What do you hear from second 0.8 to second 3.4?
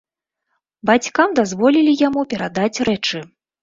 Бацькам дазволілі яму перадаць рэчы.